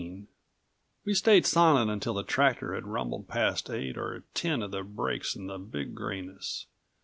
[0.01, 0.27] 18
[1.05, 5.35] We stayed silent until the tractor had rumbled past eight or ten of the breaks
[5.35, 6.65] in the Big Grayness.